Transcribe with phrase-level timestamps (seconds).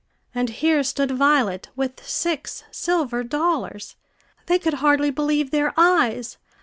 [0.33, 3.95] And here stood Violet with six silver dollars!
[4.47, 6.37] They could hardly believe their eyes.